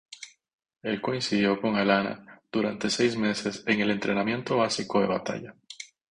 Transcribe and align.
Él 0.81 0.99
coincidió 0.99 1.61
con 1.61 1.75
Alana 1.75 2.41
durante 2.51 2.89
seis 2.89 3.15
meses 3.15 3.63
en 3.67 3.81
el 3.81 3.91
entrenamiento 3.91 4.57
básico 4.57 4.99
de 4.99 5.05
batalla. 5.05 5.53